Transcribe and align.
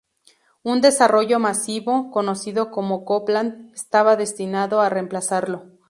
Un 0.63 0.81
desarrollo 0.81 1.37
masivo, 1.37 2.09
conocido 2.09 2.71
como 2.71 3.05
"Copland", 3.05 3.71
estaba 3.75 4.15
destinado 4.15 4.81
a 4.81 4.89
reemplazarlo. 4.89 5.67